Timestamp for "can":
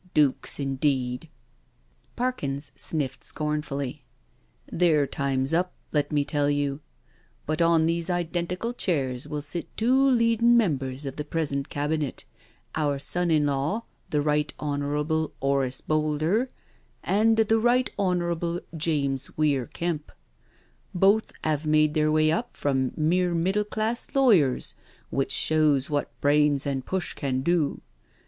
27.13-27.41